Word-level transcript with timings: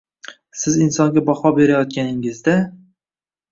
Siz 0.61 0.77
insonga 0.85 1.23
baho 1.29 1.53
berayotganingizda 1.59 2.59